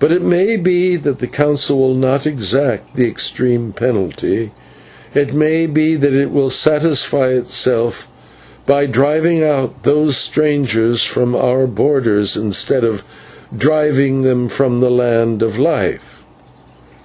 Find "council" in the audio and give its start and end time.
1.28-1.78